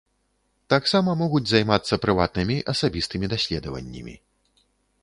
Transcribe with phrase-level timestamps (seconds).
[0.73, 4.19] Таксама могуць займацца прыватнымі, асабістымі даследаваннямі.